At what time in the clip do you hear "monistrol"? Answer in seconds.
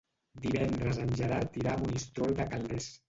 1.83-2.35